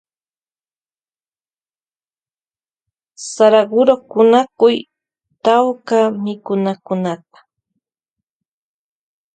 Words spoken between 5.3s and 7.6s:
tawka mikunakunata.